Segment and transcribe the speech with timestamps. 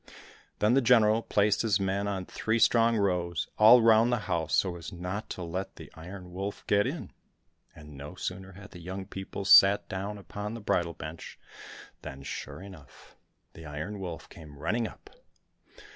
[0.57, 4.75] Then the General placed his men in three strong rows all round the house so
[4.75, 7.11] as not to let the Iron Wolf get in;
[7.75, 11.37] and no sooner had the young people sat down upon the bridal bench,
[12.01, 13.15] than, sure enough,
[13.53, 15.11] the Iron Wolf came running up.